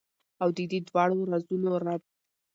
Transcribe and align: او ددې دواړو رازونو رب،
او 0.41 0.49
ددې 0.57 0.79
دواړو 0.89 1.19
رازونو 1.31 1.69
رب، 1.85 2.01